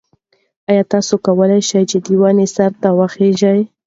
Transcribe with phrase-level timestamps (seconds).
[0.69, 3.55] ایا ته کولای شې چې د ونې سر ته وخیژې؟